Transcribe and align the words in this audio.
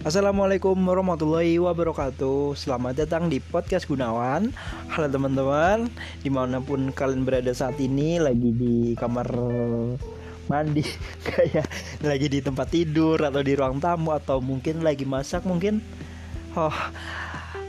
Assalamualaikum 0.00 0.80
warahmatullahi 0.80 1.60
wabarakatuh. 1.60 2.56
Selamat 2.56 2.96
datang 3.04 3.28
di 3.28 3.36
podcast 3.36 3.84
Gunawan. 3.84 4.48
Halo 4.88 5.12
teman-teman. 5.12 5.92
Di 6.24 6.32
mana 6.32 6.56
pun 6.56 6.88
kalian 6.88 7.28
berada 7.28 7.52
saat 7.52 7.76
ini 7.76 8.16
Lagi 8.16 8.48
di 8.48 8.96
kamar 8.96 9.28
mandi 10.48 10.80
Kayak 11.28 11.68
lagi 12.00 12.32
di 12.32 12.40
tempat 12.40 12.72
tidur 12.72 13.20
Atau 13.20 13.44
di 13.44 13.52
ruang 13.52 13.76
tamu 13.76 14.16
Atau 14.16 14.40
mungkin 14.40 14.80
lagi 14.80 15.04
masak 15.04 15.44
mungkin. 15.44 15.84
Oh 16.56 16.72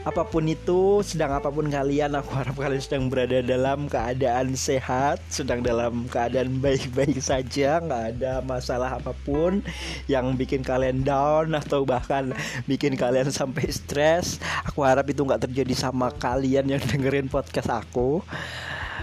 apa 0.02 0.26
pun 0.26 0.42
itu, 0.50 0.98
sedang 1.06 1.30
apa 1.38 1.46
pun 1.46 1.70
kalian, 1.70 2.18
aku 2.18 2.34
harap 2.34 2.58
kalian 2.58 2.82
sedang 2.82 3.06
berada 3.06 3.38
dalam 3.38 3.86
keadaan 3.86 4.58
sehat, 4.58 5.22
sedang 5.30 5.62
dalam 5.62 6.10
keadaan 6.10 6.58
baik-baik 6.58 7.22
saja, 7.22 7.78
nggak 7.78 8.18
ada 8.18 8.42
masalah 8.42 8.98
apa 8.98 9.14
pun 9.22 9.62
yang 10.10 10.34
bikin 10.34 10.66
kalian 10.66 11.06
down 11.06 11.54
atau 11.54 11.86
bahkan 11.86 12.34
bikin 12.66 12.98
kalian 12.98 13.30
sampai 13.30 13.70
stres. 13.70 14.42
Aku 14.66 14.82
harap 14.82 15.06
itu 15.06 15.22
nggak 15.22 15.46
terjadi 15.46 15.74
sama 15.78 16.10
kalian 16.10 16.66
yang 16.66 16.82
dengerin 16.82 17.30
podcast 17.30 17.70
aku. 17.70 18.26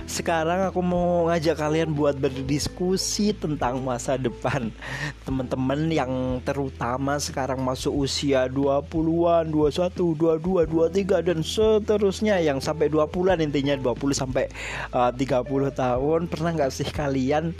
Sekarang 0.10 0.66
aku 0.66 0.82
mau 0.82 1.30
ngajak 1.30 1.54
kalian 1.54 1.94
buat 1.94 2.18
berdiskusi 2.18 3.30
tentang 3.38 3.86
masa 3.86 4.18
depan 4.18 4.74
Teman-teman 5.22 5.86
yang 5.94 6.42
terutama 6.42 7.22
sekarang 7.22 7.62
masuk 7.62 7.94
usia 7.94 8.50
20-an, 8.50 9.54
21, 9.54 9.94
22, 10.18 10.66
23 10.66 11.28
dan 11.30 11.40
seterusnya. 11.46 12.42
Yang 12.42 12.66
sampai 12.66 12.90
20-an 12.90 13.38
intinya 13.38 13.78
20 13.78 13.94
sampai 14.18 14.50
uh, 14.98 15.14
30 15.14 15.46
tahun. 15.78 16.20
Pernah 16.26 16.52
gak 16.58 16.74
sih 16.74 16.90
kalian 16.90 17.54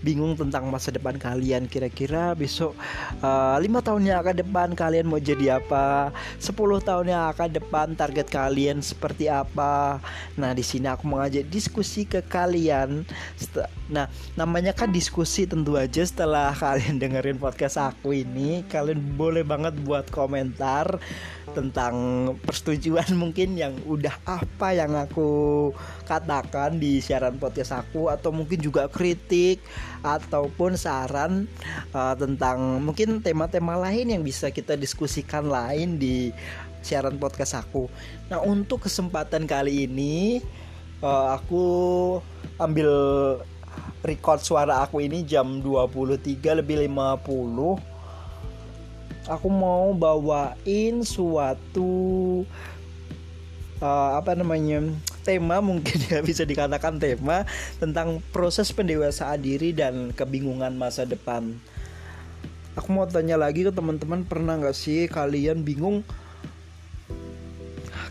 bingung 0.00 0.36
tentang 0.36 0.68
masa 0.68 0.88
depan 0.88 1.16
kalian 1.20 1.68
kira-kira 1.68 2.32
besok 2.32 2.72
uh, 3.20 3.56
lima 3.60 3.84
tahun 3.84 4.08
yang 4.08 4.18
akan 4.24 4.36
depan 4.40 4.68
kalian 4.72 5.06
mau 5.08 5.20
jadi 5.20 5.60
apa 5.60 6.10
10 6.40 6.56
tahun 6.56 7.06
yang 7.12 7.24
akan 7.32 7.48
depan 7.52 7.88
target 7.94 8.26
kalian 8.32 8.80
seperti 8.80 9.28
apa. 9.28 10.00
Nah 10.40 10.50
di 10.56 10.64
sini 10.64 10.88
aku 10.88 11.04
mengajak 11.04 11.46
diskusi 11.48 12.08
ke 12.08 12.24
kalian. 12.24 13.04
Nah 13.92 14.08
namanya 14.34 14.72
kan 14.72 14.88
diskusi 14.88 15.44
tentu 15.44 15.76
aja 15.76 16.00
setelah 16.00 16.56
kalian 16.62 16.96
dengerin 16.96 17.36
podcast 17.36 17.76
aku 17.76 18.16
ini. 18.16 18.64
Kalian 18.68 19.00
boleh 19.16 19.44
banget 19.44 19.76
buat 19.84 20.08
komentar 20.08 20.96
tentang 21.50 21.94
persetujuan 22.46 23.10
mungkin 23.18 23.58
yang 23.58 23.74
udah 23.82 24.14
apa 24.22 24.70
yang 24.70 24.94
aku 24.94 25.70
katakan 26.10 26.82
di 26.82 26.98
siaran 26.98 27.38
podcast 27.38 27.70
aku 27.86 28.10
atau 28.10 28.34
mungkin 28.34 28.58
juga 28.58 28.90
kritik 28.90 29.62
ataupun 30.02 30.74
saran 30.74 31.46
uh, 31.94 32.18
tentang 32.18 32.82
mungkin 32.82 33.22
tema-tema 33.22 33.78
lain 33.78 34.10
yang 34.10 34.26
bisa 34.26 34.50
kita 34.50 34.74
diskusikan 34.74 35.46
lain 35.46 36.02
di 36.02 36.34
siaran 36.82 37.14
podcast 37.14 37.62
aku. 37.62 37.86
Nah, 38.26 38.42
untuk 38.42 38.90
kesempatan 38.90 39.46
kali 39.46 39.86
ini 39.86 40.42
uh, 40.98 41.38
aku 41.38 41.62
ambil 42.58 42.90
record 44.02 44.42
suara 44.42 44.82
aku 44.82 44.98
ini 44.98 45.22
jam 45.22 45.62
23 45.62 46.58
lebih 46.58 46.90
50 46.90 47.90
aku 49.30 49.48
mau 49.52 49.92
bawain 49.92 51.04
suatu 51.04 52.42
uh, 53.78 54.10
apa 54.16 54.34
namanya 54.34 54.90
tema 55.22 55.60
mungkin 55.60 55.96
ya 56.12 56.20
bisa 56.24 56.42
dikatakan 56.42 56.98
tema 56.98 57.44
tentang 57.78 58.18
proses 58.34 58.72
pendewasaan 58.72 59.40
diri 59.40 59.70
dan 59.76 60.10
kebingungan 60.16 60.74
masa 60.74 61.04
depan. 61.04 61.56
Aku 62.78 62.94
mau 62.94 63.04
tanya 63.04 63.34
lagi 63.34 63.66
ke 63.66 63.72
teman-teman 63.74 64.22
pernah 64.24 64.56
nggak 64.56 64.76
sih 64.76 65.10
kalian 65.10 65.66
bingung 65.66 66.06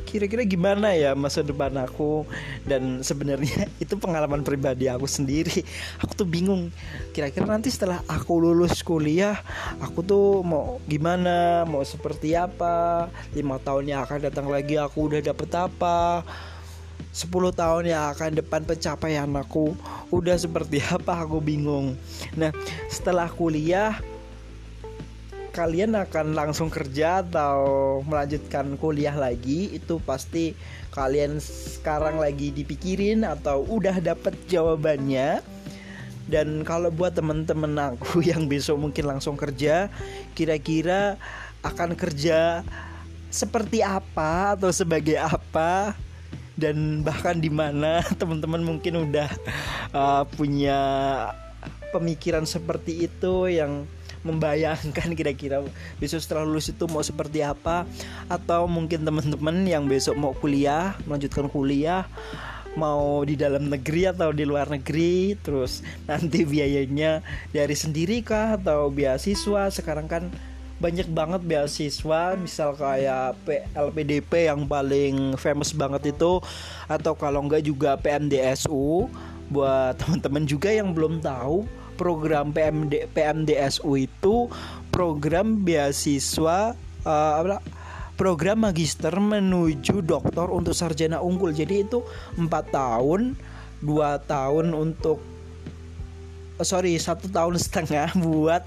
kira-kira 0.10 0.42
gimana 0.42 0.98
ya 0.98 1.14
masa 1.14 1.46
depan 1.46 1.70
aku? 1.78 2.26
Dan 2.66 3.06
sebenarnya 3.06 3.70
itu 3.84 3.94
pengalaman 3.94 4.42
pribadi 4.42 4.90
aku 4.90 5.06
sendiri. 5.06 5.62
Aku 6.02 6.18
tuh 6.18 6.26
bingung 6.26 6.74
kira-kira 7.14 7.46
nanti 7.46 7.70
setelah 7.70 8.02
aku 8.10 8.42
lulus 8.42 8.82
kuliah 8.82 9.38
aku 9.84 10.00
tuh 10.06 10.40
mau 10.46 10.80
gimana 10.88 11.68
mau 11.68 11.84
seperti 11.84 12.32
apa 12.38 13.10
lima 13.36 13.60
tahun 13.60 13.92
yang 13.92 14.00
akan 14.06 14.30
datang 14.30 14.48
lagi 14.48 14.80
aku 14.80 15.12
udah 15.12 15.20
dapet 15.20 15.50
apa 15.52 16.24
10 17.10 17.30
tahun 17.58 17.84
yang 17.90 18.14
akan 18.14 18.38
depan 18.38 18.62
pencapaian 18.64 19.30
aku 19.34 19.74
udah 20.14 20.38
seperti 20.38 20.80
apa 20.96 21.26
aku 21.26 21.42
bingung. 21.42 21.98
Nah 22.38 22.54
setelah 22.88 23.28
kuliah 23.30 23.98
kalian 25.50 25.98
akan 25.98 26.38
langsung 26.38 26.70
kerja 26.70 27.26
atau 27.26 28.00
melanjutkan 28.06 28.78
kuliah 28.78 29.18
lagi? 29.18 29.74
Itu 29.74 29.98
pasti 30.00 30.54
kalian 30.94 31.42
sekarang 31.42 32.22
lagi 32.22 32.54
dipikirin 32.54 33.26
atau 33.26 33.66
udah 33.66 33.98
dapet 34.00 34.38
jawabannya? 34.46 35.42
Dan 36.30 36.62
kalau 36.62 36.94
buat 36.94 37.18
temen-temen 37.18 37.74
aku 37.74 38.22
yang 38.30 38.46
besok 38.46 38.78
mungkin 38.78 39.10
langsung 39.10 39.34
kerja 39.34 39.90
kira-kira 40.38 41.18
akan 41.66 41.98
kerja 41.98 42.62
seperti 43.30 43.82
apa 43.82 44.58
atau 44.58 44.70
sebagai 44.74 45.18
apa 45.18 45.98
dan 46.60 47.02
bahkan 47.02 47.40
di 47.40 47.50
mana 47.50 48.04
teman-teman 48.20 48.62
mungkin 48.62 49.10
udah 49.10 49.30
uh, 49.96 50.24
punya 50.36 50.80
pemikiran 51.96 52.46
seperti 52.46 53.10
itu 53.10 53.50
yang 53.50 53.88
membayangkan 54.20 55.16
kira-kira 55.16 55.64
besok 55.98 56.20
setelah 56.20 56.44
lulus 56.44 56.68
itu 56.70 56.84
mau 56.92 57.00
seperti 57.00 57.40
apa. 57.40 57.88
Atau 58.28 58.68
mungkin 58.68 59.08
teman-teman 59.08 59.64
yang 59.64 59.88
besok 59.88 60.20
mau 60.20 60.36
kuliah 60.36 61.00
melanjutkan 61.08 61.48
kuliah 61.48 62.04
mau 62.78 63.26
di 63.26 63.34
dalam 63.34 63.66
negeri 63.66 64.14
atau 64.14 64.30
di 64.30 64.46
luar 64.46 64.70
negeri 64.70 65.34
terus 65.42 65.82
nanti 66.06 66.46
biayanya 66.46 67.26
dari 67.50 67.74
sendiri 67.74 68.22
kah 68.22 68.60
atau 68.60 68.94
beasiswa? 68.94 69.74
Sekarang 69.74 70.06
kan 70.06 70.30
banyak 70.80 71.12
banget 71.12 71.44
beasiswa 71.44 72.40
misal 72.40 72.74
kayak 72.74 73.36
LPDP 73.76 74.48
yang 74.48 74.64
paling 74.64 75.36
famous 75.36 75.76
banget 75.76 76.16
itu 76.16 76.40
atau 76.88 77.14
kalau 77.20 77.44
enggak 77.44 77.68
juga 77.68 78.00
PMDSU 78.00 79.12
buat 79.52 80.00
teman-teman 80.00 80.48
juga 80.48 80.72
yang 80.72 80.96
belum 80.96 81.20
tahu 81.20 81.68
program 82.00 82.56
PMD 82.56 83.12
PMDSU 83.12 83.92
itu 84.00 84.48
program 84.88 85.68
beasiswa 85.68 86.74
uh, 87.04 87.60
program 88.16 88.68
magister 88.68 89.12
menuju 89.16 90.04
doktor 90.04 90.52
untuk 90.52 90.76
sarjana 90.76 91.24
unggul. 91.24 91.56
Jadi 91.56 91.88
itu 91.88 92.04
empat 92.36 92.72
tahun 92.72 93.36
dua 93.80 94.20
tahun 94.24 94.76
untuk 94.76 95.24
sorry 96.60 97.00
satu 97.00 97.32
tahun 97.32 97.56
setengah 97.56 98.16
buat 98.24 98.64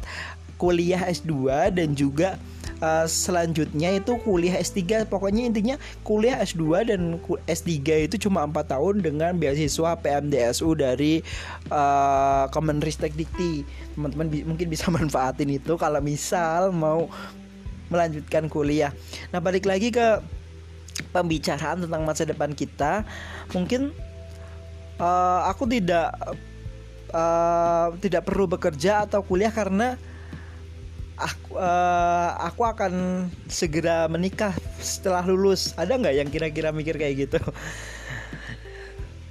kuliah 0.62 1.02
S2 1.10 1.74
dan 1.74 1.98
juga 1.98 2.38
uh, 2.78 3.02
selanjutnya 3.10 3.98
itu 3.98 4.14
kuliah 4.22 4.62
S3 4.62 5.10
pokoknya 5.10 5.50
intinya 5.50 5.74
kuliah 6.06 6.38
S2 6.38 6.86
dan 6.86 7.18
S3 7.50 8.06
itu 8.06 8.30
cuma 8.30 8.46
4 8.46 8.70
tahun 8.70 9.02
dengan 9.02 9.34
beasiswa 9.34 9.98
PMDSU 9.98 10.78
dari 10.78 11.18
uh, 11.74 12.46
Kemenristek 12.54 13.18
Dikti 13.18 13.66
teman-teman 13.98 14.30
bi 14.30 14.46
mungkin 14.46 14.70
bisa 14.70 14.86
manfaatin 14.94 15.50
itu 15.50 15.74
kalau 15.74 15.98
misal 15.98 16.70
mau 16.70 17.10
melanjutkan 17.90 18.46
kuliah. 18.46 18.94
Nah 19.34 19.42
balik 19.42 19.66
lagi 19.68 19.92
ke 19.92 20.22
pembicaraan 21.12 21.84
tentang 21.84 22.08
masa 22.08 22.24
depan 22.24 22.56
kita. 22.56 23.04
Mungkin 23.52 23.92
uh, 24.96 25.40
aku 25.44 25.68
tidak 25.68 26.16
uh, 27.12 27.92
tidak 28.00 28.24
perlu 28.24 28.48
bekerja 28.48 29.04
atau 29.04 29.20
kuliah 29.20 29.52
karena 29.52 30.00
aku 31.22 31.54
uh, 31.54 32.30
aku 32.42 32.62
akan 32.66 32.92
segera 33.46 34.10
menikah 34.10 34.52
setelah 34.82 35.22
lulus. 35.22 35.72
Ada 35.78 35.94
nggak 35.94 36.14
yang 36.18 36.28
kira-kira 36.28 36.74
mikir 36.74 36.98
kayak 36.98 37.30
gitu? 37.30 37.40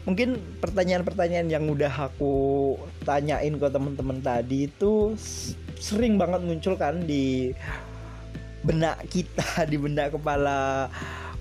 Mungkin 0.07 0.57
pertanyaan-pertanyaan 0.57 1.51
yang 1.51 1.69
udah 1.69 2.09
aku 2.09 2.73
tanyain 3.05 3.53
ke 3.53 3.67
teman-teman 3.69 4.17
tadi 4.17 4.65
itu 4.65 5.13
sering 5.77 6.17
banget 6.17 6.41
muncul 6.41 6.73
kan 6.73 7.05
di 7.05 7.53
benak 8.65 9.05
kita 9.09 9.45
di 9.71 9.77
benak 9.77 10.17
kepala 10.17 10.89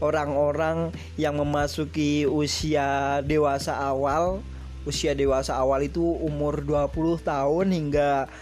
orang-orang 0.01 0.93
yang 1.17 1.41
memasuki 1.41 2.29
usia 2.29 3.21
dewasa 3.25 3.77
awal. 3.77 4.45
Usia 4.89 5.13
dewasa 5.13 5.61
awal 5.61 5.85
itu 5.85 6.01
umur 6.01 6.65
20 6.65 7.21
tahun 7.21 7.67
hingga 7.69 8.33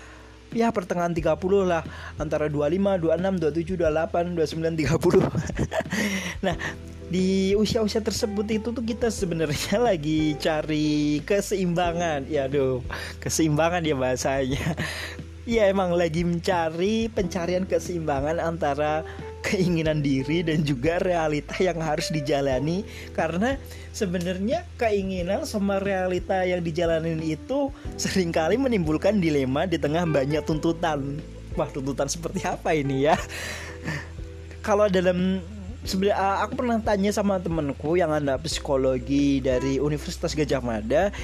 ya 0.52 0.72
pertengahan 0.72 1.12
30 1.12 1.34
lah 1.64 1.82
antara 2.16 2.48
25, 2.48 3.00
26, 3.00 3.76
27, 3.76 3.76
28, 3.76 4.36
29, 4.36 4.74
30 4.84 6.46
nah 6.46 6.56
di 7.08 7.56
usia-usia 7.56 8.04
tersebut 8.04 8.44
itu 8.52 8.68
tuh 8.68 8.84
kita 8.84 9.08
sebenarnya 9.08 9.80
lagi 9.88 10.36
cari 10.36 11.24
keseimbangan. 11.24 12.28
Ya 12.28 12.46
aduh 12.46 12.84
keseimbangan 13.18 13.82
ya 13.84 13.96
bahasanya. 13.96 14.64
Ya 15.48 15.64
emang 15.64 15.96
lagi 15.96 16.28
mencari 16.28 17.08
pencarian 17.08 17.64
keseimbangan 17.64 18.36
antara 18.36 19.00
keinginan 19.42 20.02
diri 20.02 20.42
dan 20.42 20.66
juga 20.66 20.98
realita 20.98 21.54
yang 21.62 21.78
harus 21.78 22.10
dijalani 22.10 22.82
karena 23.14 23.56
sebenarnya 23.94 24.66
keinginan 24.76 25.46
sama 25.46 25.78
realita 25.78 26.42
yang 26.42 26.62
dijalanin 26.62 27.22
itu 27.22 27.70
sering 27.94 28.34
kali 28.34 28.58
menimbulkan 28.58 29.18
dilema 29.22 29.64
di 29.66 29.78
tengah 29.78 30.04
banyak 30.06 30.42
tuntutan. 30.42 31.22
Wah, 31.54 31.70
tuntutan 31.70 32.06
seperti 32.06 32.46
apa 32.46 32.74
ini 32.74 33.10
ya? 33.10 33.18
Kalau 34.62 34.86
dalam 34.86 35.42
sebenarnya 35.86 36.44
aku 36.44 36.52
pernah 36.58 36.78
tanya 36.82 37.10
sama 37.14 37.38
temenku 37.38 37.96
yang 37.96 38.10
anak 38.12 38.44
psikologi 38.46 39.40
dari 39.40 39.78
Universitas 39.78 40.34
Gajah 40.34 40.60
Mada 40.60 41.14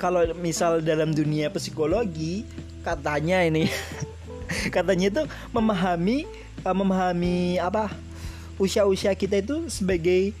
kalau 0.00 0.26
misal 0.34 0.82
dalam 0.82 1.14
dunia 1.14 1.52
psikologi 1.52 2.42
katanya 2.82 3.44
ini 3.46 3.70
katanya 4.74 5.06
itu 5.12 5.22
memahami 5.54 6.26
uh, 6.64 6.74
memahami 6.74 7.60
apa 7.60 7.92
usia-usia 8.58 9.12
kita 9.14 9.38
itu 9.38 9.68
sebagai 9.70 10.32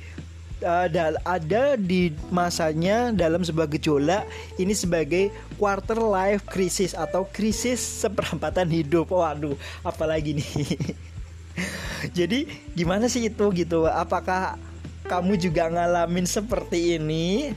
uh, 0.64 0.88
ada 1.22 1.76
di 1.76 2.10
masanya 2.32 3.12
dalam 3.12 3.44
sebuah 3.44 3.68
gejolak 3.76 4.24
ini 4.56 4.72
sebagai 4.72 5.30
quarter 5.60 6.00
life 6.00 6.42
crisis 6.48 6.96
atau 6.96 7.28
krisis 7.28 7.78
seperempatan 7.80 8.66
hidup. 8.72 9.12
Waduh, 9.12 9.54
apalagi 9.84 10.40
nih. 10.40 10.50
Jadi 12.18 12.50
gimana 12.74 13.06
sih 13.06 13.28
itu 13.28 13.46
gitu? 13.54 13.86
Apakah 13.86 14.58
kamu 15.06 15.38
juga 15.38 15.70
ngalamin 15.70 16.26
seperti 16.26 16.98
ini? 16.98 17.54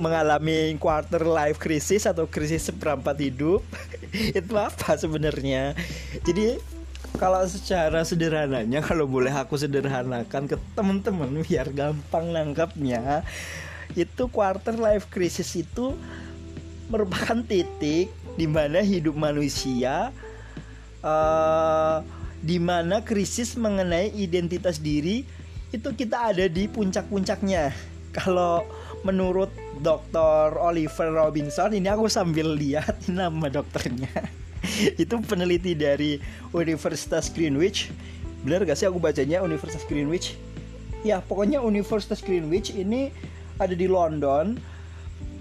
mengalami 0.00 0.72
quarter 0.80 1.20
life 1.20 1.60
crisis 1.60 2.08
atau 2.08 2.24
krisis 2.24 2.64
seperempat 2.64 3.20
hidup 3.20 3.60
itu 4.40 4.54
apa 4.56 4.96
sebenarnya 4.96 5.76
jadi 6.24 6.56
kalau 7.14 7.40
secara 7.46 8.02
sederhananya 8.02 8.82
kalau 8.82 9.06
boleh 9.06 9.30
aku 9.30 9.54
sederhanakan 9.54 10.50
ke 10.50 10.56
teman-teman 10.74 11.30
biar 11.46 11.70
gampang 11.70 12.34
nangkapnya 12.34 13.22
itu 13.94 14.28
quarter 14.28 14.76
life 14.76 15.08
crisis 15.08 15.54
itu 15.54 15.94
merupakan 16.90 17.40
titik 17.46 18.10
di 18.36 18.46
mana 18.46 18.84
hidup 18.84 19.16
manusia 19.16 20.12
uh, 21.00 22.04
di 22.44 22.60
mana 22.60 23.00
krisis 23.00 23.56
mengenai 23.56 24.12
identitas 24.12 24.76
diri 24.78 25.24
itu 25.72 25.88
kita 25.96 26.34
ada 26.34 26.46
di 26.46 26.68
puncak-puncaknya 26.68 27.72
kalau 28.14 28.64
menurut 29.02 29.50
Dr. 29.80 30.56
Oliver 30.56 31.12
Robinson 31.12 31.72
ini 31.74 31.88
aku 31.90 32.08
sambil 32.08 32.54
lihat 32.54 33.08
nama 33.10 33.48
dokternya 33.48 34.45
itu 35.02 35.14
peneliti 35.24 35.72
dari 35.72 36.20
Universitas 36.52 37.32
Greenwich 37.32 37.90
benar 38.46 38.62
gak 38.62 38.78
sih 38.78 38.86
aku 38.86 39.02
bacanya 39.02 39.42
Universitas 39.42 39.82
Greenwich 39.88 40.38
ya 41.02 41.18
pokoknya 41.22 41.62
Universitas 41.62 42.22
Greenwich 42.22 42.74
ini 42.74 43.10
ada 43.58 43.74
di 43.74 43.88
London 43.90 44.58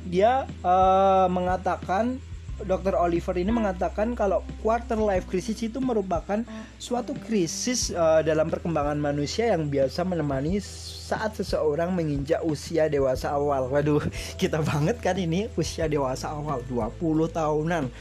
dia 0.06 0.46
uh, 0.62 1.28
mengatakan 1.30 2.22
Dr. 2.56 2.96
Oliver 2.96 3.36
ini 3.36 3.52
mengatakan 3.52 4.16
kalau 4.16 4.40
quarter 4.64 4.96
life 4.96 5.28
crisis 5.28 5.60
itu 5.60 5.84
merupakan 5.84 6.40
suatu 6.80 7.12
krisis 7.28 7.92
uh, 7.92 8.24
dalam 8.24 8.48
perkembangan 8.48 8.96
manusia 8.96 9.52
yang 9.52 9.68
biasa 9.68 10.08
menemani 10.08 10.64
saat 10.64 11.36
seseorang 11.36 11.92
menginjak 11.92 12.40
usia 12.48 12.88
dewasa 12.88 13.36
awal. 13.36 13.68
Waduh, 13.68 14.00
kita 14.42 14.64
banget 14.64 15.04
kan 15.04 15.20
ini 15.20 15.52
usia 15.60 15.92
dewasa 15.92 16.32
awal 16.32 16.64
20 16.72 16.96
tahunan. 17.36 17.92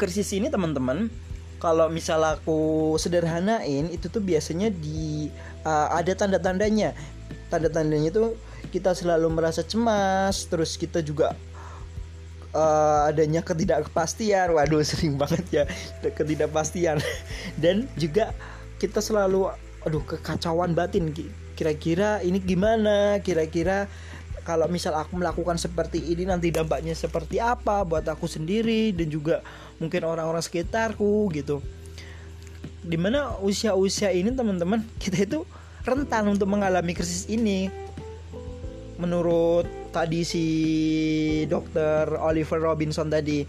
Krisis 0.00 0.32
ini 0.32 0.48
teman-teman, 0.48 1.12
kalau 1.60 1.92
misal 1.92 2.24
aku 2.24 2.96
sederhanain 2.96 3.92
itu 3.92 4.08
tuh 4.08 4.24
biasanya 4.24 4.72
di 4.72 5.28
uh, 5.68 5.92
ada 5.92 6.16
tanda-tandanya. 6.16 6.96
Tanda-tandanya 7.52 8.08
itu 8.08 8.32
kita 8.72 8.96
selalu 8.96 9.28
merasa 9.28 9.60
cemas, 9.60 10.48
terus 10.48 10.80
kita 10.80 11.04
juga 11.04 11.36
uh, 12.56 13.12
adanya 13.12 13.44
ketidakpastian. 13.44 14.56
Waduh 14.56 14.80
sering 14.88 15.20
banget 15.20 15.44
ya 15.52 15.64
ketidakpastian. 16.00 16.96
Dan 17.62 17.84
juga 18.00 18.32
kita 18.80 19.04
selalu 19.04 19.52
aduh 19.84 20.00
kekacauan 20.08 20.72
batin. 20.72 21.12
Kira-kira 21.52 22.24
ini 22.24 22.40
gimana? 22.40 23.20
Kira-kira 23.20 23.84
kalau 24.48 24.64
misal 24.72 24.96
aku 24.96 25.20
melakukan 25.20 25.60
seperti 25.60 26.00
ini 26.00 26.24
nanti 26.24 26.48
dampaknya 26.48 26.96
seperti 26.96 27.36
apa 27.36 27.84
buat 27.84 28.08
aku 28.08 28.24
sendiri? 28.24 28.96
Dan 28.96 29.12
juga 29.12 29.44
mungkin 29.80 30.04
orang-orang 30.04 30.44
sekitarku 30.44 31.32
gitu 31.32 31.64
di 32.80 32.96
mana 32.96 33.36
usia-usia 33.40 34.12
ini 34.12 34.32
teman-teman 34.32 34.84
kita 35.02 35.24
itu 35.24 35.40
rentan 35.84 36.28
untuk 36.28 36.46
mengalami 36.46 36.92
krisis 36.92 37.26
ini 37.32 37.72
menurut 39.00 39.64
tadi 39.90 40.22
si 40.28 40.44
dokter 41.48 42.04
Oliver 42.20 42.60
Robinson 42.60 43.08
tadi 43.08 43.42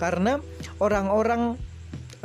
karena 0.00 0.40
orang-orang 0.80 1.56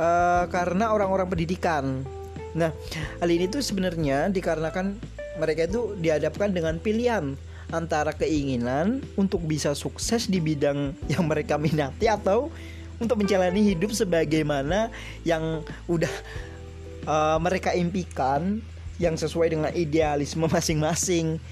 uh, 0.00 0.44
karena 0.48 0.92
orang-orang 0.92 1.28
pendidikan. 1.28 2.04
Nah, 2.52 2.72
hal 3.20 3.28
ini 3.32 3.48
tuh 3.48 3.64
sebenarnya 3.64 4.28
dikarenakan 4.28 4.96
mereka 5.40 5.68
itu 5.68 5.96
dihadapkan 5.96 6.52
dengan 6.52 6.76
pilihan 6.76 7.36
antara 7.72 8.12
keinginan 8.12 9.00
untuk 9.16 9.40
bisa 9.48 9.72
sukses 9.72 10.28
di 10.28 10.40
bidang 10.40 10.92
yang 11.08 11.24
mereka 11.24 11.56
minati 11.56 12.08
atau 12.08 12.52
untuk 13.02 13.20
menjalani 13.20 13.60
hidup 13.74 13.90
sebagaimana 13.90 14.88
yang 15.26 15.66
udah 15.90 16.10
uh, 17.06 17.38
mereka 17.42 17.74
impikan 17.74 18.62
yang 19.02 19.18
sesuai 19.18 19.50
dengan 19.50 19.70
idealisme 19.74 20.46
masing-masing 20.46 21.42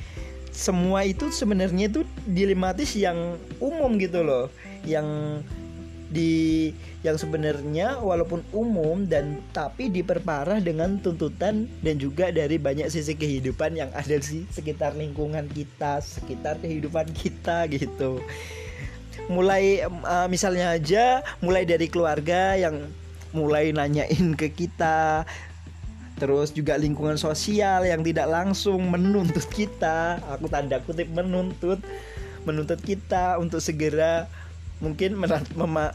semua 0.51 1.07
itu 1.07 1.31
sebenarnya 1.31 1.87
itu 1.91 2.03
dilematis 2.27 2.99
yang 2.99 3.39
umum 3.63 3.95
gitu 3.99 4.27
loh 4.27 4.51
yang 4.83 5.07
di 6.11 6.75
yang 7.07 7.15
sebenarnya 7.15 8.03
walaupun 8.03 8.43
umum 8.51 9.07
dan 9.07 9.39
tapi 9.55 9.89
diperparah 9.89 10.59
dengan 10.59 10.99
tuntutan 10.99 11.71
dan 11.81 11.97
juga 11.97 12.35
dari 12.35 12.59
banyak 12.59 12.91
sisi 12.91 13.15
kehidupan 13.15 13.79
yang 13.79 13.91
ada 13.95 14.19
di 14.19 14.45
sekitar 14.51 14.99
lingkungan 14.99 15.47
kita, 15.55 16.03
sekitar 16.03 16.59
kehidupan 16.59 17.09
kita 17.15 17.71
gitu. 17.71 18.19
Mulai 19.31 19.87
uh, 19.87 20.27
misalnya 20.27 20.75
aja 20.75 21.23
mulai 21.39 21.63
dari 21.63 21.87
keluarga 21.87 22.59
yang 22.59 22.91
mulai 23.31 23.71
nanyain 23.71 24.35
ke 24.35 24.51
kita. 24.51 25.23
Terus 26.19 26.53
juga 26.53 26.77
lingkungan 26.77 27.17
sosial 27.17 27.87
yang 27.89 28.05
tidak 28.05 28.29
langsung 28.29 28.91
menuntut 28.91 29.47
kita. 29.49 30.21
Aku 30.37 30.51
tanda 30.51 30.83
kutip 30.83 31.09
menuntut 31.09 31.81
menuntut 32.45 32.81
kita 32.81 33.37
untuk 33.39 33.61
segera 33.61 34.27
mungkin 34.81 35.13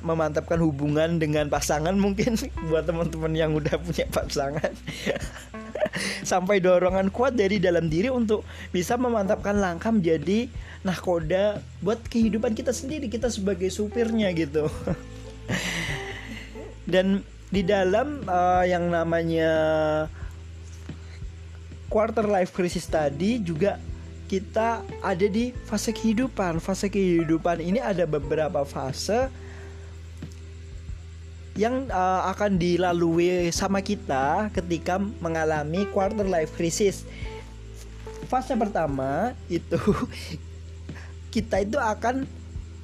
memantapkan 0.05 0.61
hubungan 0.61 1.17
dengan 1.17 1.49
pasangan 1.49 1.97
mungkin 1.97 2.37
buat 2.69 2.85
teman-teman 2.85 3.33
yang 3.33 3.51
udah 3.57 3.81
punya 3.81 4.05
pasangan. 4.13 4.71
Sampai 6.21 6.61
dorongan 6.61 7.09
kuat 7.09 7.33
dari 7.33 7.57
dalam 7.57 7.89
diri 7.89 8.13
untuk 8.13 8.45
bisa 8.69 8.93
memantapkan 8.95 9.57
langkah 9.57 9.89
menjadi 9.89 10.45
nahkoda 10.85 11.65
buat 11.81 11.97
kehidupan 12.05 12.53
kita 12.53 12.69
sendiri 12.69 13.09
kita 13.09 13.33
sebagai 13.33 13.73
supirnya 13.73 14.29
gitu. 14.37 14.69
Dan 16.91 17.25
di 17.49 17.65
dalam 17.65 18.21
uh, 18.29 18.61
yang 18.67 18.93
namanya 18.93 19.49
quarter 21.89 22.29
life 22.29 22.53
crisis 22.53 22.85
tadi 22.85 23.41
juga 23.41 23.81
kita 24.25 24.81
ada 25.01 25.25
di 25.29 25.53
fase 25.69 25.93
kehidupan. 25.93 26.57
Fase 26.57 26.89
kehidupan 26.89 27.61
ini 27.61 27.77
ada 27.77 28.09
beberapa 28.09 28.65
fase 28.65 29.29
yang 31.55 31.87
uh, 31.87 32.27
akan 32.35 32.59
dilalui 32.59 33.47
sama 33.55 33.79
kita 33.79 34.51
ketika 34.51 34.99
mengalami 34.99 35.87
quarter 35.93 36.27
life 36.27 36.51
crisis. 36.57 37.07
Fase 38.27 38.57
pertama 38.59 39.31
itu 39.47 39.79
kita 41.33 41.63
itu 41.63 41.79
akan 41.79 42.27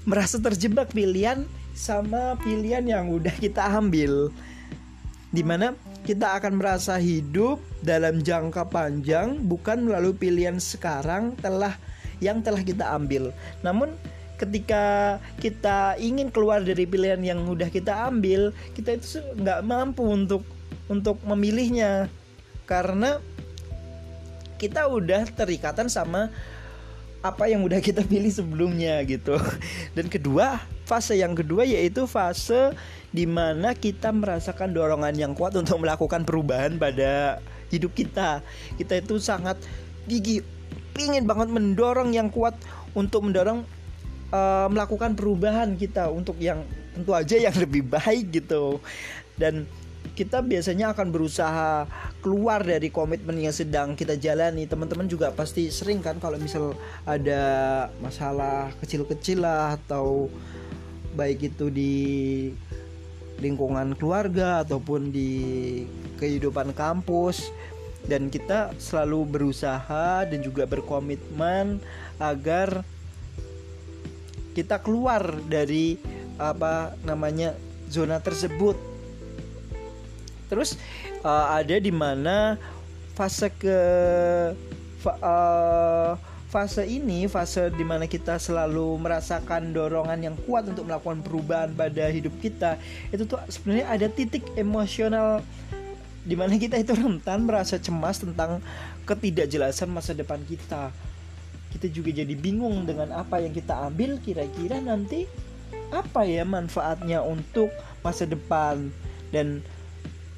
merasa 0.08 0.40
terjebak 0.40 0.94
pilihan 0.96 1.44
sama 1.76 2.40
pilihan 2.42 2.84
yang 2.84 3.12
udah 3.12 3.34
kita 3.38 3.64
ambil 3.76 4.32
di 5.32 5.42
mana 5.42 5.72
kita 6.04 6.38
akan 6.40 6.60
merasa 6.60 7.00
hidup 7.00 7.64
dalam 7.80 8.20
jangka 8.20 8.68
panjang 8.68 9.40
bukan 9.48 9.88
melalui 9.88 10.16
pilihan 10.16 10.60
sekarang 10.60 11.40
telah 11.40 11.76
yang 12.20 12.44
telah 12.44 12.62
kita 12.62 12.86
ambil. 12.92 13.32
Namun 13.64 13.96
ketika 14.36 15.18
kita 15.40 15.96
ingin 15.98 16.30
keluar 16.30 16.62
dari 16.62 16.84
pilihan 16.84 17.22
yang 17.24 17.48
udah 17.48 17.72
kita 17.72 18.12
ambil, 18.12 18.52
kita 18.76 19.00
itu 19.00 19.24
nggak 19.40 19.62
mampu 19.64 20.04
untuk 20.04 20.44
untuk 20.92 21.18
memilihnya 21.24 22.12
karena 22.68 23.24
kita 24.60 24.86
udah 24.86 25.26
terikatan 25.32 25.88
sama 25.90 26.30
apa 27.22 27.46
yang 27.50 27.62
udah 27.62 27.78
kita 27.82 28.02
pilih 28.02 28.30
sebelumnya 28.34 29.02
gitu 29.06 29.38
dan 29.98 30.10
kedua 30.10 30.62
fase 30.92 31.16
yang 31.16 31.32
kedua 31.32 31.64
yaitu 31.64 32.04
fase 32.04 32.76
di 33.16 33.24
mana 33.24 33.72
kita 33.72 34.12
merasakan 34.12 34.76
dorongan 34.76 35.16
yang 35.16 35.32
kuat 35.32 35.56
untuk 35.56 35.80
melakukan 35.80 36.28
perubahan 36.28 36.76
pada 36.76 37.40
hidup 37.72 37.96
kita. 37.96 38.44
Kita 38.76 39.00
itu 39.00 39.16
sangat 39.24 39.56
gigi 40.04 40.44
pingin 40.92 41.24
banget 41.24 41.48
mendorong 41.48 42.12
yang 42.12 42.28
kuat 42.28 42.60
untuk 42.92 43.24
mendorong 43.24 43.64
uh, 44.36 44.68
melakukan 44.68 45.16
perubahan 45.16 45.80
kita 45.80 46.12
untuk 46.12 46.36
yang 46.44 46.68
tentu 46.92 47.16
aja 47.16 47.40
yang 47.40 47.56
lebih 47.56 47.88
baik 47.88 48.36
gitu. 48.36 48.84
Dan 49.40 49.64
kita 50.12 50.44
biasanya 50.44 50.92
akan 50.92 51.08
berusaha 51.08 51.88
keluar 52.20 52.60
dari 52.60 52.92
komitmen 52.92 53.40
yang 53.40 53.56
sedang 53.56 53.96
kita 53.96 54.20
jalani. 54.20 54.68
Teman-teman 54.68 55.08
juga 55.08 55.32
pasti 55.32 55.72
sering 55.72 56.04
kan 56.04 56.20
kalau 56.20 56.36
misal 56.36 56.76
ada 57.08 57.42
masalah 58.04 58.76
kecil-kecil 58.84 59.40
lah 59.40 59.80
atau 59.80 60.28
baik 61.16 61.54
itu 61.54 61.68
di 61.68 61.94
lingkungan 63.42 63.98
keluarga 63.98 64.62
ataupun 64.62 65.10
di 65.10 65.32
kehidupan 66.22 66.72
kampus. 66.78 67.50
Dan 68.02 68.34
kita 68.34 68.74
selalu 68.82 69.30
berusaha 69.30 70.26
dan 70.26 70.42
juga 70.42 70.66
berkomitmen 70.66 71.78
agar 72.18 72.82
kita 74.58 74.82
keluar 74.82 75.22
dari 75.46 76.02
apa 76.42 76.98
namanya 77.06 77.54
zona 77.94 78.18
tersebut. 78.18 78.74
Terus 80.50 80.76
uh, 81.22 81.56
ada 81.62 81.78
di 81.78 81.94
mana 81.94 82.58
fase 83.14 83.54
ke 83.54 83.80
uh, 85.06 86.14
fase 86.52 86.84
ini 86.84 87.32
fase 87.32 87.72
di 87.72 87.88
mana 87.88 88.12
kita 88.12 88.36
selalu 88.36 89.00
merasakan 89.00 89.72
dorongan 89.72 90.20
yang 90.20 90.36
kuat 90.44 90.68
untuk 90.68 90.84
melakukan 90.84 91.24
perubahan 91.24 91.72
pada 91.72 92.12
hidup 92.12 92.36
kita 92.44 92.76
itu 93.08 93.24
tuh 93.24 93.40
sebenarnya 93.48 93.88
ada 93.88 94.08
titik 94.12 94.44
emosional 94.60 95.40
di 96.22 96.36
mana 96.38 96.54
kita 96.54 96.78
itu 96.78 96.94
rentan 96.94 97.50
merasa 97.50 97.82
cemas 97.82 98.22
tentang 98.22 98.62
ketidakjelasan 99.10 99.90
masa 99.90 100.14
depan 100.14 100.38
kita. 100.46 100.94
Kita 101.72 101.88
juga 101.90 102.12
jadi 102.14 102.34
bingung 102.36 102.86
dengan 102.86 103.16
apa 103.16 103.42
yang 103.42 103.56
kita 103.56 103.90
ambil 103.90 104.22
kira-kira 104.22 104.78
nanti 104.78 105.26
apa 105.90 106.28
ya 106.28 106.46
manfaatnya 106.46 107.26
untuk 107.26 107.74
masa 108.06 108.30
depan. 108.30 108.94
Dan 109.34 109.66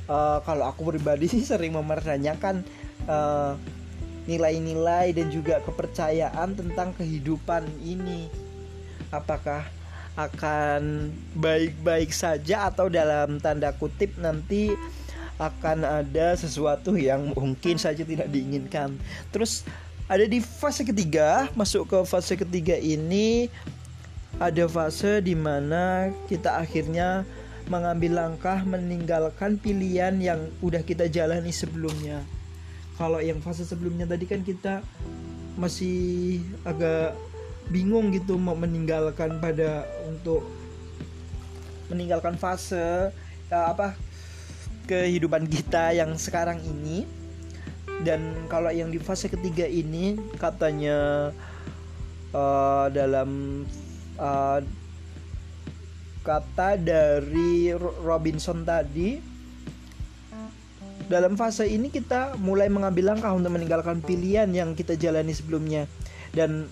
uh, 0.08 0.40
kalau 0.48 0.72
aku 0.72 0.96
pribadi 0.96 1.28
sih 1.34 1.44
sering 1.44 1.76
mempertanyakan 1.76 2.64
uh, 3.12 3.60
nilai-nilai 4.26 5.12
dan 5.12 5.28
juga 5.32 5.60
kepercayaan 5.64 6.56
tentang 6.56 6.96
kehidupan 6.96 7.68
ini. 7.84 8.32
Apakah 9.12 9.68
akan 10.14 11.10
baik-baik 11.34 12.14
saja 12.14 12.70
atau 12.70 12.86
dalam 12.86 13.42
tanda 13.42 13.74
kutip 13.74 14.14
nanti 14.22 14.70
akan 15.42 15.82
ada 15.82 16.38
sesuatu 16.38 16.94
yang 16.94 17.34
mungkin 17.34 17.82
saja 17.82 18.06
tidak 18.06 18.30
diinginkan. 18.30 18.94
Terus 19.34 19.66
ada 20.06 20.24
di 20.30 20.38
fase 20.38 20.86
ketiga 20.86 21.50
masuk 21.58 21.90
ke 21.90 21.98
fase 22.06 22.38
ketiga 22.38 22.78
ini 22.78 23.50
ada 24.38 24.70
fase 24.70 25.24
di 25.26 25.34
mana 25.34 26.14
kita 26.30 26.62
akhirnya 26.62 27.26
mengambil 27.72 28.20
langkah 28.20 28.60
meninggalkan 28.68 29.56
pilihan 29.56 30.20
yang 30.20 30.52
udah 30.60 30.84
kita 30.84 31.08
jalani 31.08 31.56
sebelumnya 31.56 32.22
kalau 32.98 33.20
yang 33.20 33.42
fase 33.42 33.66
sebelumnya 33.66 34.06
tadi 34.06 34.30
kan 34.30 34.46
kita 34.46 34.86
masih 35.58 36.42
agak 36.66 37.18
bingung 37.70 38.12
gitu 38.12 38.36
mau 38.36 38.58
meninggalkan 38.58 39.40
pada 39.40 39.88
untuk 40.06 40.44
meninggalkan 41.88 42.36
fase 42.38 43.14
ya, 43.50 43.70
apa 43.72 43.96
kehidupan 44.90 45.48
kita 45.48 45.96
yang 45.96 46.14
sekarang 46.20 46.60
ini. 46.62 47.06
Dan 48.04 48.50
kalau 48.52 48.68
yang 48.68 48.92
di 48.92 49.00
fase 49.00 49.32
ketiga 49.32 49.64
ini 49.64 50.20
katanya 50.36 51.32
uh, 52.36 52.92
dalam 52.92 53.64
uh, 54.20 54.60
kata 56.24 56.76
dari 56.76 57.72
Robinson 58.04 58.68
tadi 58.68 59.33
dalam 61.12 61.36
fase 61.36 61.68
ini 61.68 61.92
kita 61.92 62.40
mulai 62.40 62.72
mengambil 62.72 63.16
langkah 63.16 63.32
untuk 63.36 63.56
meninggalkan 63.56 64.00
pilihan 64.00 64.48
yang 64.52 64.76
kita 64.78 64.96
jalani 64.96 65.36
sebelumnya. 65.36 65.90
Dan 66.34 66.68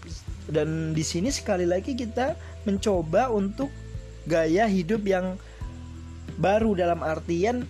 dan 0.49 0.97
di 0.97 1.05
sini 1.05 1.29
sekali 1.29 1.69
lagi 1.69 1.93
kita 1.93 2.33
mencoba 2.65 3.29
untuk 3.29 3.69
gaya 4.25 4.65
hidup 4.65 5.05
yang 5.05 5.37
baru 6.37 6.73
dalam 6.73 7.05
artian 7.05 7.65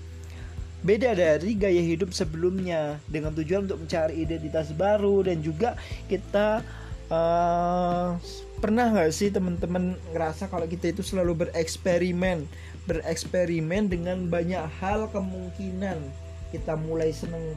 beda 0.81 1.13
dari 1.13 1.53
gaya 1.53 1.83
hidup 1.83 2.09
sebelumnya 2.09 2.97
dengan 3.05 3.37
tujuan 3.37 3.69
untuk 3.69 3.85
mencari 3.85 4.25
identitas 4.25 4.73
baru 4.73 5.21
dan 5.21 5.37
juga 5.45 5.77
kita 6.09 6.65
uh, 7.13 8.17
pernah 8.57 8.89
nggak 8.89 9.13
sih 9.13 9.29
teman-teman 9.29 9.93
ngerasa 10.15 10.49
kalau 10.49 10.65
kita 10.65 10.89
itu 10.89 11.05
selalu 11.05 11.45
bereksperimen? 11.45 12.49
Bereksperimen 12.89 13.93
dengan 13.93 14.25
banyak 14.25 14.65
hal 14.81 15.05
kemungkinan 15.13 16.01
kita 16.51 16.75
mulai 16.75 17.15
seneng 17.15 17.55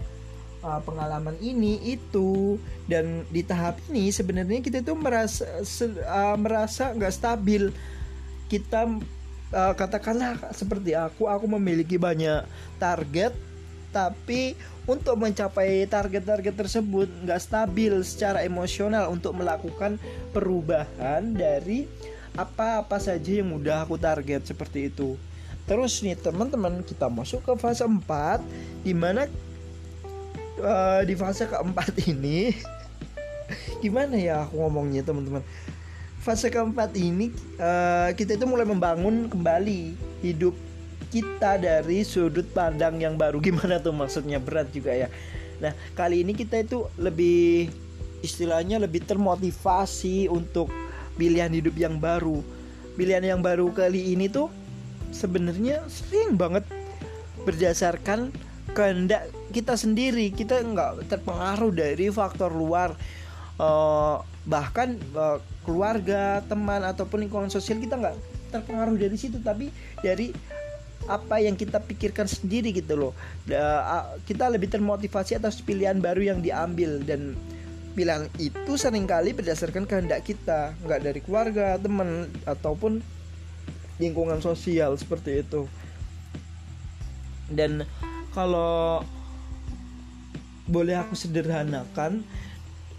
uh, 0.62 0.80
pengalaman 0.86 1.36
ini 1.42 1.82
itu. 1.84 2.56
Dan 2.88 3.26
di 3.28 3.42
tahap 3.44 3.82
ini 3.90 4.08
sebenarnya 4.08 4.62
kita 4.64 4.80
itu 4.80 4.94
merasa 4.96 5.44
uh, 6.06 6.36
merasa 6.38 6.94
nggak 6.94 7.14
stabil. 7.14 7.74
Kita 8.48 8.86
uh, 9.54 9.74
katakanlah 9.74 10.38
seperti 10.54 10.96
aku 10.96 11.28
aku 11.28 11.46
memiliki 11.58 12.00
banyak 12.00 12.46
target 12.80 13.34
tapi 13.94 14.58
untuk 14.90 15.14
mencapai 15.14 15.86
target-target 15.86 16.66
tersebut 16.66 17.06
nggak 17.22 17.38
stabil 17.38 17.94
secara 18.02 18.42
emosional 18.42 19.06
untuk 19.14 19.38
melakukan 19.38 20.02
perubahan 20.34 21.30
dari 21.30 21.86
apa-apa 22.34 22.98
saja 22.98 23.38
yang 23.38 23.54
udah 23.54 23.86
aku 23.86 23.94
target 23.94 24.50
seperti 24.50 24.90
itu 24.90 25.14
Terus 25.64 26.04
nih 26.04 26.16
teman-teman 26.20 26.84
kita 26.84 27.08
masuk 27.08 27.40
ke 27.40 27.52
fase 27.56 27.84
4 27.84 28.04
Di 28.84 28.92
mana 28.92 29.24
uh, 30.60 31.00
di 31.02 31.16
fase 31.16 31.48
keempat 31.48 31.96
ini 32.12 32.52
Gimana 33.80 34.16
ya 34.16 34.48
aku 34.48 34.64
ngomongnya 34.64 35.04
teman-teman? 35.04 35.44
Fase 36.24 36.48
keempat 36.48 36.96
ini 36.96 37.28
uh, 37.60 38.16
kita 38.16 38.40
itu 38.40 38.48
mulai 38.48 38.64
membangun 38.64 39.28
kembali 39.28 39.92
hidup 40.24 40.56
kita 41.12 41.60
dari 41.60 42.00
sudut 42.00 42.48
pandang 42.56 42.96
yang 42.96 43.20
baru. 43.20 43.38
Gimana 43.44 43.76
tuh 43.84 43.92
maksudnya? 43.92 44.40
Berat 44.40 44.72
juga 44.72 44.96
ya. 44.96 45.12
Nah 45.60 45.76
kali 45.92 46.24
ini 46.24 46.32
kita 46.32 46.64
itu 46.64 46.88
lebih 46.96 47.68
istilahnya 48.24 48.80
lebih 48.80 49.04
termotivasi 49.04 50.32
untuk 50.32 50.72
pilihan 51.20 51.52
hidup 51.52 51.76
yang 51.76 52.00
baru. 52.00 52.40
Pilihan 52.96 53.36
yang 53.36 53.40
baru 53.44 53.68
kali 53.76 54.16
ini 54.16 54.32
tuh 54.32 54.48
sebenarnya 55.14 55.86
sering 55.86 56.34
banget 56.34 56.66
berdasarkan 57.46 58.34
kehendak 58.74 59.30
kita 59.54 59.78
sendiri. 59.78 60.34
Kita 60.34 60.58
nggak 60.58 61.06
terpengaruh 61.06 61.70
dari 61.70 62.10
faktor 62.10 62.50
luar 62.50 62.98
uh, 63.62 64.18
bahkan 64.44 64.98
uh, 65.14 65.38
keluarga 65.62 66.42
teman 66.50 66.82
ataupun 66.82 67.24
lingkungan 67.24 67.48
sosial 67.48 67.78
kita 67.78 67.96
nggak 67.96 68.16
terpengaruh 68.52 68.98
dari 68.98 69.16
situ 69.16 69.40
tapi 69.40 69.70
dari 70.02 70.34
apa 71.04 71.36
yang 71.36 71.52
kita 71.52 71.84
pikirkan 71.84 72.24
sendiri 72.24 72.72
gitu 72.72 72.96
loh. 72.96 73.12
Kita 74.24 74.48
lebih 74.48 74.72
termotivasi 74.72 75.36
atas 75.36 75.60
pilihan 75.60 76.00
baru 76.00 76.32
yang 76.32 76.40
diambil 76.40 76.96
dan 77.04 77.36
pilihan 77.92 78.24
itu 78.40 78.72
sering 78.80 79.04
kali 79.04 79.36
berdasarkan 79.36 79.84
kehendak 79.84 80.24
kita. 80.24 80.72
Nggak 80.80 81.00
dari 81.04 81.20
keluarga 81.20 81.76
teman 81.76 82.32
ataupun 82.48 83.04
lingkungan 83.98 84.42
sosial 84.42 84.96
seperti 84.98 85.46
itu. 85.46 85.66
Dan 87.50 87.84
kalau 88.34 89.04
boleh 90.64 90.96
aku 90.96 91.12
sederhanakan 91.12 92.24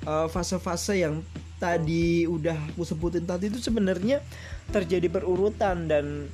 eh, 0.05 0.27
fase-fase 0.29 0.93
uh, 0.93 0.97
yang 1.09 1.15
tadi 1.57 2.29
udah 2.29 2.53
aku 2.71 2.85
sebutin 2.85 3.25
tadi 3.25 3.49
itu 3.49 3.57
sebenarnya 3.57 4.21
terjadi 4.69 5.07
berurutan 5.09 5.89
dan 5.89 6.29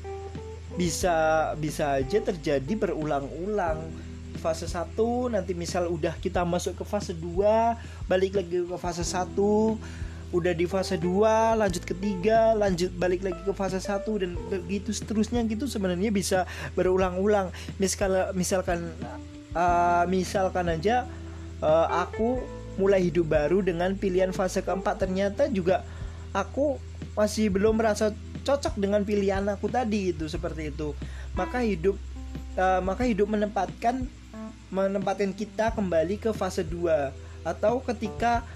bisa 0.76 1.52
bisa 1.60 2.00
aja 2.00 2.20
terjadi 2.20 2.74
berulang-ulang. 2.76 3.80
Fase 4.42 4.66
1 4.66 4.98
nanti 5.30 5.54
misal 5.54 5.86
udah 5.92 6.18
kita 6.18 6.42
masuk 6.42 6.82
ke 6.82 6.84
fase 6.88 7.14
2 7.14 8.10
balik 8.10 8.42
lagi 8.42 8.66
ke 8.66 8.78
fase 8.80 9.06
1 9.06 9.38
udah 10.32 10.56
di 10.56 10.64
fase 10.64 10.96
2 10.96 11.60
lanjut 11.60 11.84
ke 11.84 11.92
3 11.92 12.56
lanjut 12.56 12.92
balik 12.96 13.20
lagi 13.20 13.42
ke 13.44 13.52
fase 13.52 13.84
1 13.84 14.08
dan 14.24 14.32
begitu 14.48 14.96
seterusnya 14.96 15.44
gitu 15.48 15.68
sebenarnya 15.68 16.12
bisa 16.12 16.48
berulang-ulang. 16.76 17.52
Misalkan 17.78 18.32
misalkan 18.36 18.80
uh, 19.52 20.04
misalkan 20.08 20.72
aja 20.72 21.04
uh, 21.60 21.88
aku 21.92 22.40
mulai 22.80 23.04
hidup 23.12 23.28
baru 23.28 23.60
dengan 23.60 23.92
pilihan 24.00 24.32
fase 24.32 24.64
keempat. 24.64 25.04
Ternyata 25.04 25.52
juga 25.52 25.84
aku 26.32 26.80
masih 27.14 27.52
belum 27.52 27.76
merasa 27.76 28.16
cocok 28.48 28.80
dengan 28.80 29.04
pilihan 29.04 29.44
aku 29.52 29.68
tadi 29.68 30.16
itu 30.16 30.32
seperti 30.32 30.72
itu. 30.72 30.96
Maka 31.36 31.60
hidup 31.60 32.00
uh, 32.56 32.80
maka 32.80 33.04
hidup 33.04 33.28
menempatkan 33.28 34.08
menempatkan 34.72 35.36
kita 35.36 35.76
kembali 35.76 36.16
ke 36.16 36.32
fase 36.32 36.64
2 36.64 37.44
atau 37.44 37.84
ketika 37.84 38.48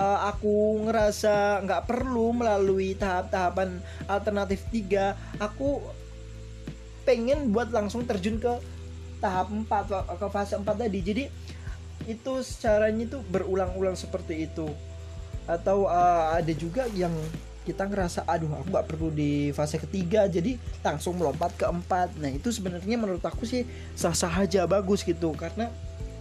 uh, 0.00 0.32
aku 0.32 0.88
ngerasa 0.88 1.60
nggak 1.68 1.84
perlu 1.84 2.32
melalui 2.32 2.96
tahap-tahapan 2.96 3.84
alternatif 4.08 4.64
3 4.72 5.36
aku 5.36 5.84
pengen 7.04 7.52
buat 7.52 7.68
langsung 7.68 8.08
terjun 8.08 8.40
ke 8.40 8.48
tahap 9.20 9.52
4 9.52 9.68
ke 10.16 10.26
fase 10.32 10.56
4 10.56 10.64
tadi. 10.64 11.00
Jadi 11.04 11.24
itu 12.08 12.32
caranya 12.64 13.04
itu 13.04 13.18
berulang-ulang 13.28 13.94
seperti 13.94 14.48
itu. 14.48 14.66
Atau 15.44 15.84
uh, 15.84 16.32
ada 16.32 16.52
juga 16.56 16.88
yang 16.96 17.12
kita 17.68 17.84
ngerasa 17.84 18.24
aduh 18.24 18.48
aku 18.56 18.72
nggak 18.72 18.88
perlu 18.88 19.08
di 19.12 19.52
fase 19.52 19.76
ketiga. 19.76 20.24
Jadi 20.26 20.56
langsung 20.80 21.20
melompat 21.20 21.52
ke 21.60 21.68
empat. 21.68 22.16
Nah 22.16 22.32
itu 22.32 22.48
sebenarnya 22.48 22.96
menurut 22.96 23.22
aku 23.22 23.44
sih 23.44 23.68
sah-sah 23.92 24.32
aja 24.32 24.64
bagus 24.64 25.04
gitu. 25.04 25.36
Karena 25.36 25.68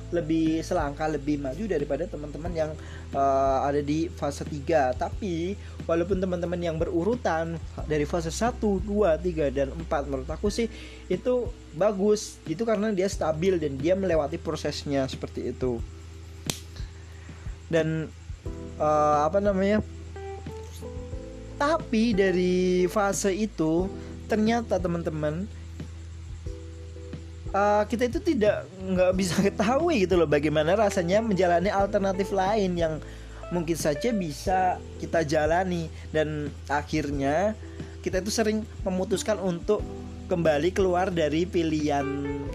lebih 0.10 0.66
selangkah 0.66 1.06
lebih 1.06 1.38
maju 1.38 1.64
daripada 1.70 2.10
teman-teman 2.10 2.54
yang 2.54 2.72
uh, 3.14 3.66
ada 3.66 3.82
di 3.82 4.10
fase 4.10 4.42
3 4.42 4.98
tapi 4.98 5.54
walaupun 5.86 6.18
teman-teman 6.18 6.58
yang 6.58 6.76
berurutan 6.78 7.58
dari 7.86 8.06
fase 8.06 8.34
1, 8.34 8.58
2, 8.62 8.86
3 8.86 9.50
dan 9.54 9.70
4 9.74 10.10
menurut 10.10 10.30
aku 10.30 10.50
sih 10.50 10.70
itu 11.10 11.50
bagus. 11.74 12.42
Itu 12.46 12.66
karena 12.66 12.94
dia 12.94 13.10
stabil 13.10 13.58
dan 13.58 13.78
dia 13.78 13.94
melewati 13.94 14.38
prosesnya 14.42 15.06
seperti 15.10 15.54
itu. 15.54 15.82
Dan 17.70 18.10
uh, 18.82 19.20
apa 19.30 19.38
namanya 19.38 19.86
tapi 21.60 22.16
dari 22.16 22.88
fase 22.88 23.36
itu 23.36 23.92
ternyata 24.32 24.80
teman-teman 24.80 25.44
uh, 27.54 27.84
kita 27.86 28.10
itu 28.10 28.20
tidak 28.22 28.66
nggak 28.82 29.14
bisa 29.18 29.36
ketahui 29.48 30.06
gitu 30.06 30.20
loh 30.20 30.30
bagaimana 30.30 30.76
rasanya 30.76 31.22
menjalani 31.24 31.70
alternatif 31.70 32.34
lain 32.34 32.76
yang 32.78 32.94
mungkin 33.50 33.78
saja 33.78 34.14
bisa 34.14 34.78
kita 35.02 35.26
jalani. 35.26 35.90
Dan 36.14 36.54
akhirnya 36.70 37.58
kita 38.06 38.22
itu 38.22 38.32
sering 38.32 38.66
memutuskan 38.86 39.38
untuk 39.42 39.82
kembali 40.30 40.70
keluar 40.70 41.10
dari 41.10 41.50
pilihan 41.50 42.06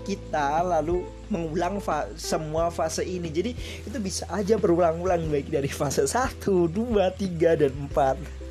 kita 0.06 0.62
lalu 0.62 1.02
mengulang 1.26 1.82
fa 1.82 2.06
semua 2.14 2.70
fase 2.70 3.02
ini. 3.02 3.26
Jadi 3.30 3.50
itu 3.82 3.98
bisa 3.98 4.30
aja 4.30 4.54
berulang-ulang 4.54 5.26
baik 5.26 5.50
dari 5.50 5.66
fase 5.66 6.06
1, 6.06 6.38
2, 6.46 6.70
3 6.70 7.62
dan 7.66 7.72
4 7.90 8.44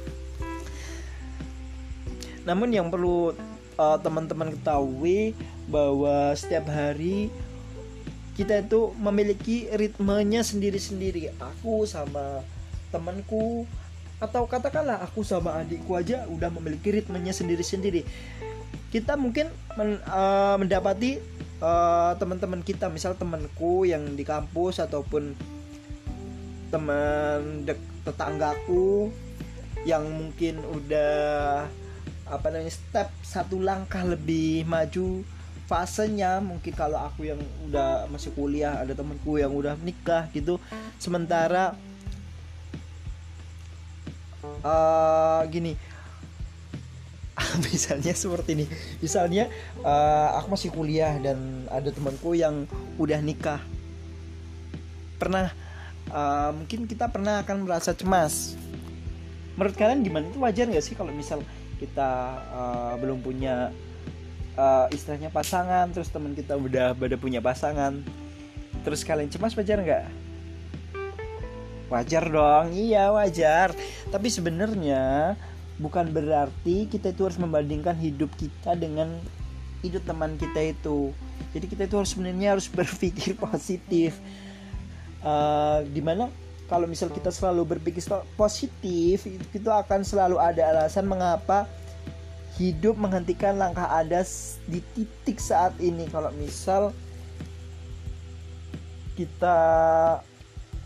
namun 2.43 2.69
yang 2.71 2.91
perlu 2.91 3.31
uh, 3.79 3.97
teman-teman 3.99 4.51
ketahui 4.51 5.31
bahwa 5.67 6.33
setiap 6.35 6.67
hari 6.69 7.31
kita 8.33 8.65
itu 8.65 8.91
memiliki 8.97 9.69
ritmenya 9.69 10.41
sendiri-sendiri. 10.41 11.37
Aku 11.37 11.85
sama 11.85 12.41
temanku 12.89 13.69
atau 14.17 14.47
katakanlah 14.47 15.03
aku 15.03 15.21
sama 15.21 15.59
adikku 15.59 15.93
aja 15.99 16.25
udah 16.31 16.49
memiliki 16.49 16.89
ritmenya 16.89 17.35
sendiri-sendiri. 17.35 18.07
Kita 18.89 19.17
mungkin 19.17 19.49
men, 19.77 19.97
uh, 20.05 20.55
mendapati 20.57 21.17
uh, 21.61 22.13
teman-teman 22.17 22.61
kita 22.61 22.89
misal 22.89 23.17
temanku 23.17 23.85
yang 23.85 24.13
di 24.13 24.21
kampus 24.25 24.81
ataupun 24.81 25.33
teman 26.73 27.69
tetanggaku 28.01 29.13
yang 29.85 30.07
mungkin 30.09 30.57
udah 30.63 31.67
apa 32.23 32.45
namanya 32.49 32.73
step 32.73 33.11
satu 33.21 33.59
langkah 33.61 34.01
lebih 34.01 34.65
maju 34.65 35.21
fasenya 35.63 36.43
mungkin 36.43 36.75
kalau 36.75 36.99
aku 36.99 37.27
yang 37.27 37.39
udah 37.67 38.05
masih 38.11 38.35
kuliah 38.35 38.83
ada 38.83 38.91
temanku 38.91 39.39
yang 39.39 39.51
udah 39.51 39.79
nikah 39.79 40.27
gitu. 40.35 40.59
Sementara 40.99 41.75
uh, 44.63 45.41
gini. 45.47 45.75
Misalnya 47.65 48.13
seperti 48.13 48.59
ini. 48.59 48.65
Misalnya 48.99 49.49
uh, 49.81 50.37
aku 50.37 50.53
masih 50.53 50.69
kuliah 50.69 51.15
dan 51.19 51.67
ada 51.71 51.89
temanku 51.89 52.35
yang 52.35 52.67
udah 52.99 53.19
nikah. 53.23 53.61
Pernah 55.17 55.49
uh, 56.11 56.51
mungkin 56.51 56.85
kita 56.85 57.07
pernah 57.07 57.41
akan 57.41 57.63
merasa 57.63 57.95
cemas. 57.95 58.59
Menurut 59.55 59.75
kalian 59.77 60.01
gimana? 60.01 60.27
Itu 60.27 60.41
wajar 60.41 60.65
nggak 60.65 60.83
sih 60.83 60.97
kalau 60.97 61.13
misal 61.13 61.39
kita 61.77 62.41
uh, 62.53 62.93
belum 62.97 63.21
punya 63.21 63.69
uh, 64.57 64.85
istilahnya 64.93 65.29
pasangan 65.33 65.89
terus 65.89 66.09
teman 66.09 66.33
kita 66.37 66.57
udah 66.57 66.93
pada 66.93 67.15
punya 67.17 67.39
pasangan. 67.39 68.01
Terus 68.83 69.01
kalian 69.07 69.31
cemas 69.31 69.55
wajar 69.55 69.79
nggak? 69.79 70.05
Wajar 71.87 72.23
dong 72.27 72.73
iya 72.73 73.13
wajar. 73.13 73.71
Tapi 74.09 74.27
sebenarnya 74.27 75.35
bukan 75.77 76.09
berarti 76.13 76.85
kita 76.89 77.13
itu 77.13 77.25
harus 77.25 77.39
membandingkan 77.39 77.97
hidup 77.97 78.29
kita 78.37 78.77
dengan 78.77 79.09
hidup 79.81 80.03
teman 80.05 80.35
kita 80.39 80.73
itu. 80.73 81.11
Jadi 81.53 81.65
kita 81.69 81.83
itu 81.85 81.95
harus 81.99 82.11
sebenarnya 82.13 82.57
harus 82.57 82.67
berpikir 82.77 83.37
positif. 83.37 84.17
Uh, 85.23 85.87
di 85.87 86.03
mana 86.03 86.27
kalau 86.67 86.83
misal 86.83 87.07
kita 87.07 87.31
selalu 87.31 87.77
berpikir 87.77 88.03
positif 88.35 89.23
itu 89.29 89.69
akan 89.71 90.03
selalu 90.03 90.35
ada 90.35 90.67
alasan 90.75 91.07
mengapa 91.07 91.63
hidup 92.61 92.99
menghentikan 93.01 93.57
langkah 93.57 93.89
Anda 93.89 94.21
di 94.69 94.79
titik 94.93 95.41
saat 95.41 95.73
ini. 95.81 96.05
Kalau 96.09 96.29
misal 96.37 96.93
kita 99.17 99.57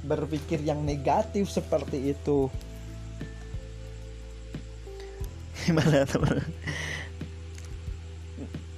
berpikir 0.04 0.64
yang 0.64 0.84
negatif 0.84 1.52
seperti 1.52 2.16
itu. 2.16 2.48
Gimana 5.68 6.08
teman? 6.08 6.40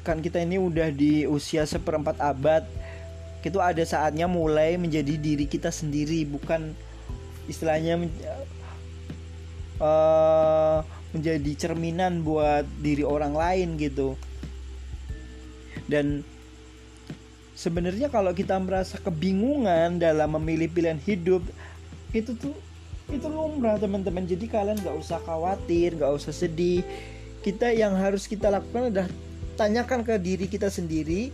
Kan 0.01 0.25
kita 0.25 0.41
ini 0.41 0.57
udah 0.57 0.89
di 0.89 1.29
usia 1.29 1.69
seperempat 1.69 2.17
abad. 2.17 2.65
Itu 3.45 3.61
ada 3.61 3.85
saatnya 3.85 4.25
mulai 4.25 4.75
menjadi 4.75 5.15
diri 5.15 5.45
kita 5.45 5.69
sendiri 5.69 6.25
bukan 6.25 6.73
istilahnya 7.47 8.05
uh, 9.81 10.85
menjadi 11.15 11.51
cerminan 11.57 12.21
buat 12.21 12.65
diri 12.79 13.01
orang 13.01 13.33
lain 13.33 13.77
gitu. 13.81 14.13
Dan 15.89 16.21
sebenarnya 17.57 18.13
kalau 18.13 18.29
kita 18.31 18.55
merasa 18.61 19.01
kebingungan 19.01 19.97
dalam 19.97 20.37
memilih 20.37 20.69
pilihan 20.69 21.01
hidup 21.01 21.41
itu 22.13 22.33
tuh 22.37 22.55
itu 23.09 23.25
lumrah 23.25 23.81
teman-teman. 23.81 24.25
Jadi 24.29 24.45
kalian 24.45 24.77
nggak 24.77 24.97
usah 25.01 25.17
khawatir 25.25 25.97
nggak 25.97 26.13
usah 26.13 26.33
sedih. 26.33 26.85
Kita 27.41 27.73
yang 27.73 27.97
harus 27.97 28.29
kita 28.29 28.53
lakukan 28.53 28.93
adalah 28.93 29.09
tanyakan 29.57 30.05
ke 30.05 30.15
diri 30.21 30.45
kita 30.45 30.71
sendiri 30.71 31.33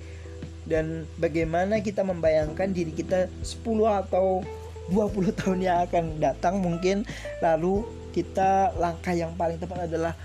dan 0.66 1.06
bagaimana 1.22 1.78
kita 1.78 2.02
membayangkan 2.02 2.74
diri 2.74 2.90
kita 2.90 3.30
10 3.46 3.62
atau 3.86 4.42
20 4.90 5.38
tahun 5.38 5.60
yang 5.62 5.78
akan 5.86 6.06
datang 6.18 6.58
mungkin 6.62 7.06
lalu 7.42 7.86
kita 8.16 8.72
langkah 8.80 9.12
yang 9.12 9.36
paling 9.36 9.60
tepat 9.60 9.92
adalah 9.92 10.16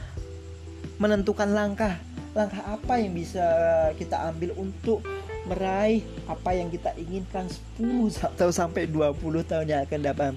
menentukan 1.02 1.50
langkah. 1.50 1.98
Langkah 2.30 2.62
apa 2.62 3.02
yang 3.02 3.10
bisa 3.10 3.42
kita 3.98 4.30
ambil 4.30 4.54
untuk 4.54 5.02
meraih 5.50 6.06
apa 6.30 6.54
yang 6.54 6.70
kita 6.70 6.94
inginkan 6.94 7.50
10 7.82 7.82
atau 8.38 8.54
sampai 8.54 8.86
20 8.86 9.18
tahun 9.42 9.66
yang 9.66 9.82
akan 9.82 10.00
datang. 10.06 10.34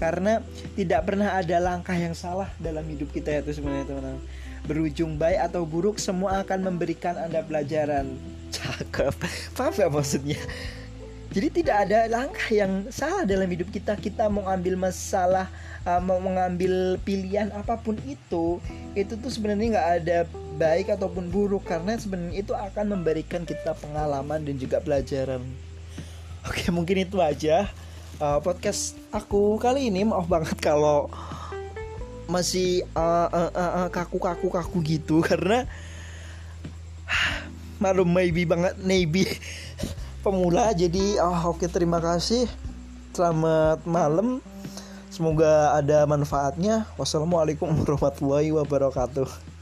Karena 0.00 0.40
tidak 0.74 1.04
pernah 1.04 1.36
ada 1.36 1.60
langkah 1.60 1.94
yang 1.94 2.16
salah 2.16 2.48
dalam 2.56 2.82
hidup 2.88 3.12
kita 3.12 3.44
itu 3.44 3.60
sebenarnya 3.60 3.84
teman-teman. 3.92 4.24
Berujung 4.64 5.20
baik 5.20 5.52
atau 5.52 5.68
buruk 5.68 6.00
semua 6.00 6.40
akan 6.40 6.72
memberikan 6.72 7.20
anda 7.20 7.44
pelajaran. 7.44 8.16
Cakep. 8.54 9.12
Gak 9.52 9.90
maksudnya 9.92 10.40
jadi 11.34 11.50
tidak 11.50 11.76
ada 11.90 11.98
langkah 12.06 12.46
yang 12.54 12.86
salah 12.94 13.26
dalam 13.26 13.50
hidup 13.50 13.66
kita. 13.74 13.98
Kita 13.98 14.30
mau 14.30 14.46
ambil 14.46 14.78
masalah, 14.78 15.50
uh, 15.82 15.98
mau 15.98 16.22
mengambil 16.22 16.94
pilihan 17.02 17.50
apa 17.50 17.74
pun 17.74 17.98
itu, 18.06 18.62
itu 18.94 19.18
tuh 19.18 19.34
sebenarnya 19.34 19.74
nggak 19.74 19.90
ada 19.98 20.18
baik 20.54 20.94
ataupun 20.94 21.34
buruk 21.34 21.66
karena 21.66 21.98
sebenarnya 21.98 22.38
itu 22.38 22.54
akan 22.54 22.94
memberikan 22.94 23.42
kita 23.42 23.74
pengalaman 23.82 24.46
dan 24.46 24.54
juga 24.62 24.78
pelajaran. 24.78 25.42
Oke, 26.46 26.70
mungkin 26.70 27.02
itu 27.02 27.18
aja 27.18 27.66
uh, 28.22 28.38
podcast 28.38 28.94
aku 29.10 29.58
kali 29.58 29.90
ini. 29.90 30.06
Maaf 30.06 30.30
banget 30.30 30.54
kalau 30.62 31.10
masih 32.30 32.86
uh, 32.94 33.26
uh, 33.26 33.50
uh, 33.50 33.72
uh, 33.82 33.88
kaku 33.90 34.22
kaku 34.22 34.54
kaku 34.54 34.78
gitu 34.86 35.18
karena 35.34 35.66
malu 37.82 38.06
maybe 38.06 38.46
banget 38.46 38.78
maybe 38.86 39.26
pemula 40.24 40.72
jadi 40.72 41.20
oh 41.20 41.52
oke 41.52 41.60
okay, 41.60 41.68
terima 41.68 42.00
kasih. 42.00 42.48
Selamat 43.12 43.84
malam. 43.84 44.40
Semoga 45.12 45.76
ada 45.76 46.08
manfaatnya. 46.08 46.88
Wassalamualaikum 46.96 47.68
warahmatullahi 47.70 48.50
wabarakatuh 48.50 49.53